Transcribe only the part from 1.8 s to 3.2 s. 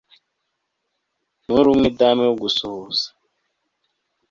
dame wo gusuhuza